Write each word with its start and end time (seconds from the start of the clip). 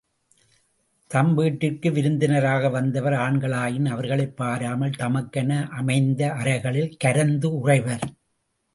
தம் 1.07 1.37
வீட்டிற்க்கு 1.37 1.91
விருந்தினராக 1.91 2.69
வந்தவர் 2.69 3.13
ஆண்களாயின் 3.13 3.85
அவர்களைப் 3.85 4.37
பாராமல் 4.37 4.97
தமக்கென 4.99 5.69
அமைந்த 5.69 6.31
அறைகளில் 6.31 6.97
கரந்து 7.03 7.45
உறைவர். 7.45 8.05